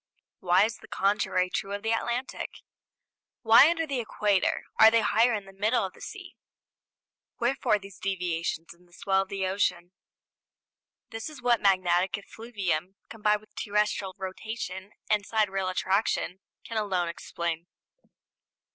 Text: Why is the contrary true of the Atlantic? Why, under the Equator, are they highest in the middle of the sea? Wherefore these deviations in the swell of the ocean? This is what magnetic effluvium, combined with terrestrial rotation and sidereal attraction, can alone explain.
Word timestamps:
Why 0.39 0.63
is 0.65 0.77
the 0.77 0.87
contrary 0.87 1.51
true 1.51 1.73
of 1.73 1.83
the 1.83 1.91
Atlantic? 1.91 2.49
Why, 3.43 3.69
under 3.69 3.85
the 3.85 3.99
Equator, 3.99 4.63
are 4.79 4.89
they 4.89 5.01
highest 5.01 5.37
in 5.37 5.45
the 5.45 5.53
middle 5.53 5.85
of 5.85 5.93
the 5.93 6.01
sea? 6.01 6.35
Wherefore 7.39 7.77
these 7.77 7.99
deviations 7.99 8.73
in 8.73 8.87
the 8.87 8.93
swell 8.93 9.21
of 9.21 9.29
the 9.29 9.45
ocean? 9.45 9.91
This 11.11 11.29
is 11.29 11.39
what 11.39 11.61
magnetic 11.61 12.17
effluvium, 12.17 12.95
combined 13.09 13.41
with 13.41 13.53
terrestrial 13.53 14.15
rotation 14.17 14.93
and 15.07 15.23
sidereal 15.23 15.69
attraction, 15.69 16.39
can 16.63 16.77
alone 16.79 17.07
explain. 17.07 17.67